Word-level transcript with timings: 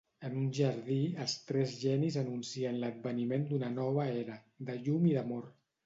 En 0.27 0.37
un 0.43 0.45
jardí, 0.59 0.95
els 1.25 1.35
tres 1.51 1.75
genis 1.83 2.17
anuncien 2.23 2.81
l'adveniment 2.85 3.49
d'una 3.53 3.73
nova 3.79 4.11
era, 4.27 4.43
de 4.71 4.83
llum 4.87 5.11
i 5.13 5.19
d'amor. 5.21 5.51